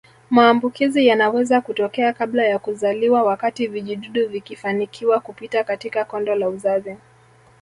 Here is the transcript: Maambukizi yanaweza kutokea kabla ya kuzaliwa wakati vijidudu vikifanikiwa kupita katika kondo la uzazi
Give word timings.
Maambukizi 0.29 1.07
yanaweza 1.07 1.61
kutokea 1.61 2.13
kabla 2.13 2.43
ya 2.45 2.59
kuzaliwa 2.59 3.23
wakati 3.23 3.67
vijidudu 3.67 4.29
vikifanikiwa 4.29 5.19
kupita 5.19 5.63
katika 5.63 6.05
kondo 6.05 6.35
la 6.35 6.49
uzazi 6.49 6.97